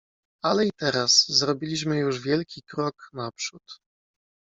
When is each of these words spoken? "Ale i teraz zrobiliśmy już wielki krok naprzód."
"Ale 0.41 0.67
i 0.67 0.71
teraz 0.77 1.25
zrobiliśmy 1.27 1.97
już 1.97 2.19
wielki 2.21 2.61
krok 2.63 3.09
naprzód." 3.13 3.63